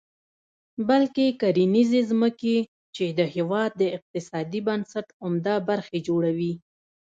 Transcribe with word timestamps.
بلکې 0.87 1.27
کرنیزې 1.41 2.01
ځمکې، 2.09 2.57
چې 2.95 3.05
د 3.19 3.21
هېواد 3.35 3.71
د 3.81 3.83
اقتصادي 3.97 4.59
بنسټ 4.67 5.07
عمده 5.23 5.55
برخه 5.69 5.97
جوړوي. 6.07 6.53